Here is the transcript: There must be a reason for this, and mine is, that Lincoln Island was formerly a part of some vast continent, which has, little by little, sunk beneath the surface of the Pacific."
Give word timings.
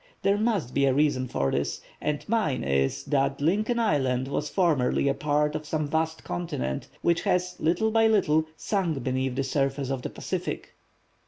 There 0.23 0.39
must 0.39 0.73
be 0.73 0.85
a 0.85 0.93
reason 0.95 1.27
for 1.27 1.51
this, 1.51 1.79
and 2.01 2.27
mine 2.27 2.63
is, 2.63 3.03
that 3.03 3.39
Lincoln 3.39 3.77
Island 3.77 4.27
was 4.29 4.49
formerly 4.49 5.07
a 5.07 5.13
part 5.13 5.53
of 5.53 5.67
some 5.67 5.87
vast 5.87 6.23
continent, 6.23 6.87
which 7.03 7.21
has, 7.21 7.55
little 7.59 7.91
by 7.91 8.07
little, 8.07 8.47
sunk 8.57 9.03
beneath 9.03 9.35
the 9.35 9.43
surface 9.43 9.91
of 9.91 10.01
the 10.01 10.09
Pacific." 10.09 10.73